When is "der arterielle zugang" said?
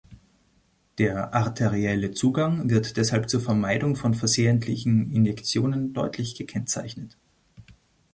0.97-2.71